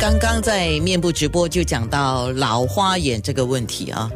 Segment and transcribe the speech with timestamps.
[0.00, 4.10] 刚刚在面部直播就讲到老花眼这个问题啊，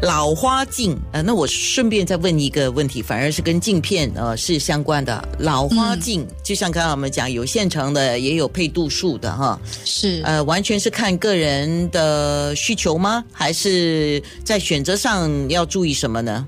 [0.00, 5.28] 老花镜呃，那我顺便再问一个问题，反而是跟镜片呃是相关的。
[5.40, 9.60] 老花镜、就像刚刚我们讲，有现成的，也有配度数的哈。
[9.84, 13.24] 是呃，完全是看个人的需求吗？
[13.32, 16.46] 还是在选择上要注意什么呢？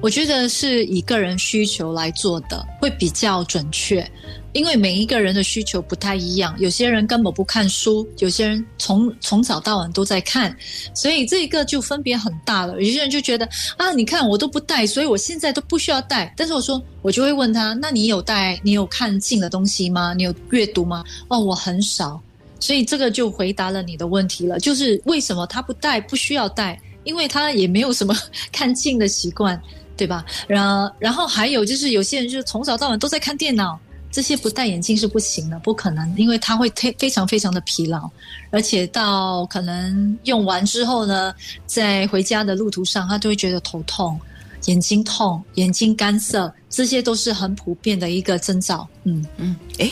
[0.00, 4.04] 我觉得是以个人需求来做的，会比较准确。
[4.52, 10.54] 因为每一个人的需求不太一样，有些人根本不看书，有些人从从早到晚都在看，
[10.92, 12.74] 所以这个就分别很大了。
[12.82, 16.34] 有些人就觉得啊，你看我都不戴，所以我现在都不需要戴。
[16.36, 18.60] 但是我说，我就会问他，那你有戴？
[18.64, 20.12] 你有看近的东西吗？
[20.12, 21.02] 你有阅读吗？
[21.28, 22.20] 哦，我很少。
[22.60, 28.14] 所以这个就回答了你的问题了，就是为什么他不戴，不需要戴，因为他也没有什么
[28.52, 29.58] 看近的习惯，
[29.96, 30.24] 对吧？
[30.48, 33.78] 然然后还有就是有些人就是从早到晚都在看电脑。
[34.14, 38.10] 这些不戴眼镜是不行的，不可能，因为他会非非常非常的疲劳，
[38.50, 44.20] 而且到可能用完之后呢，在回家的路途上，他就会觉得头痛、
[44.66, 48.86] 眼睛痛、眼睛干涩，这些都是很普遍的一个征兆。
[49.04, 49.90] 嗯嗯，哎，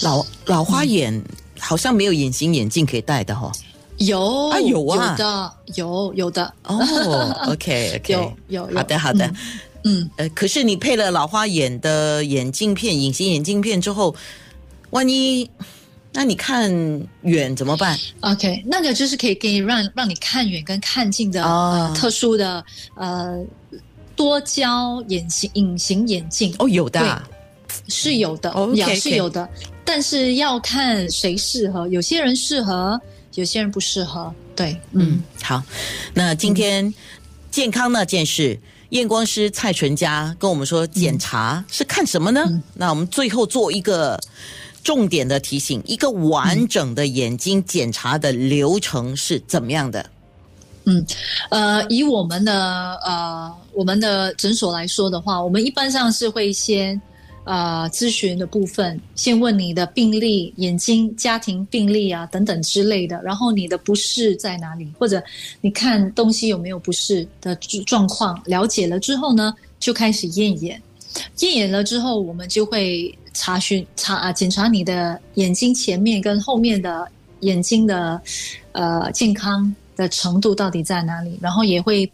[0.00, 1.22] 老老花眼
[1.60, 3.52] 好像没有隐形眼镜可以戴的哈。
[3.98, 5.10] 有啊有啊。
[5.10, 6.52] 有的有有的。
[6.64, 6.78] 哦，
[7.52, 8.76] OK OK，有有有。
[8.76, 9.32] 好的好的。
[9.84, 14.14] 嗯，呃，可是你配了老花眼的眼镜片、隐形眼镜片之后，
[14.90, 15.48] 万一
[16.12, 16.70] 那你看
[17.22, 22.64] 远怎么办？OK，那个就是可以给你让让你看远跟看近的、哦呃特殊的
[22.96, 23.42] 呃
[24.14, 26.54] 多焦眼形隐形眼镜。
[26.58, 27.26] 哦，有的啊、
[27.88, 28.52] 是有的，
[28.94, 29.48] 是有的，
[29.84, 33.00] 但是要看谁适合，有些人适合，
[33.34, 34.32] 有些人不适合。
[34.54, 35.62] 对，嗯嗯，好，
[36.14, 36.92] 那今天
[37.50, 38.60] 健康那件事。
[38.90, 42.44] 验光师蔡纯佳跟我们说，检查是看什么呢？
[42.46, 44.20] 嗯那我们最后做一个
[44.84, 50.10] 重点的提醒：一个完整的眼睛检查的流程是怎么样的？
[50.84, 51.06] 嗯，
[51.48, 52.54] 呃，以我们的
[53.02, 57.00] 呃我们的诊所来说的话，我们一般上是会先
[57.44, 65.22] 呃咨询的部分，先问你的病历、眼睛、家庭病历啊等等之类的，然后你的不适在哪里，或者
[65.60, 67.54] 你看东西有没有不适的
[67.86, 70.80] 状况，了解了之后呢，就开始验眼。
[71.40, 77.06] 验眼了之后，我们就会查询查啊检查你的眼睛前面跟后面的
[77.40, 78.18] 眼睛的
[78.72, 82.10] 呃健康的程度到底在哪里，然后也会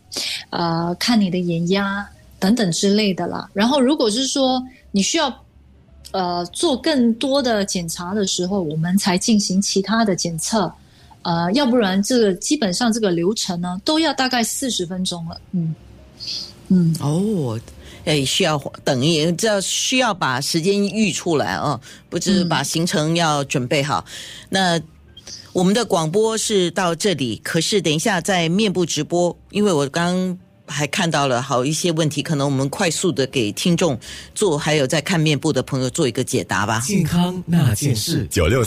[0.50, 2.05] 呃看你的眼压
[2.41, 3.49] 等等之类的啦。
[3.53, 4.61] 然后如果是说
[4.98, 5.32] 你需要
[6.10, 10.72] 呃做更多的检查的时候，我们才进行其他的检测。
[11.22, 15.41] 呃，要不然这个基本上这个流程呢，都要大概四十分钟了。
[15.53, 15.72] 嗯
[16.66, 17.60] 嗯，哦，
[18.06, 24.04] 哎，需要等一，这需要把时间预出来哦，不是把行程要准备好。
[24.48, 24.81] 那
[25.53, 30.37] 我们的广播是到这里，可是等一下在面部直播，因为我刚
[30.69, 33.99] 还看到了好一些问题，可能我们快速的给听众
[34.34, 36.81] 做，还有在看面部的朋友做一个解答吧。
[36.81, 38.67] 健康那件事，九六三。